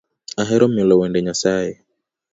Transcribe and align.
Ahero 0.41 0.65
mielo 0.67 0.93
wende 0.99 1.19
Nyasae 1.21 1.73